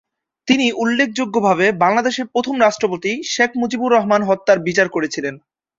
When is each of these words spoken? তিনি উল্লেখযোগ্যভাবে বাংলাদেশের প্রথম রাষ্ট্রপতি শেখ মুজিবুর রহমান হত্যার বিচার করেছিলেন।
তিনি 0.47 0.65
উল্লেখযোগ্যভাবে 0.73 1.65
বাংলাদেশের 1.83 2.25
প্রথম 2.25 2.55
রাষ্ট্রপতি 2.59 3.11
শেখ 3.25 3.51
মুজিবুর 3.55 3.91
রহমান 3.91 4.21
হত্যার 4.23 4.59
বিচার 4.59 4.87
করেছিলেন। 4.89 5.35